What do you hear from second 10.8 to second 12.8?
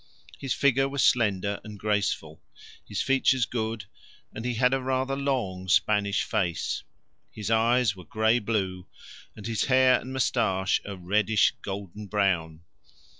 a reddish golden brown.